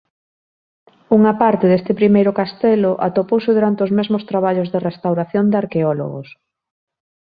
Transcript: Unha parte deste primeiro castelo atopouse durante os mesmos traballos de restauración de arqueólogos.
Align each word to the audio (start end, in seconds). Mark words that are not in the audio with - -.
Unha 1.17 1.33
parte 1.41 1.65
deste 1.71 1.91
primeiro 1.99 2.31
castelo 2.39 2.91
atopouse 3.07 3.51
durante 3.57 3.81
os 3.85 3.91
mesmos 3.97 4.23
traballos 4.29 4.71
de 4.73 4.83
restauración 4.89 5.45
de 5.49 5.59
arqueólogos. 5.63 6.27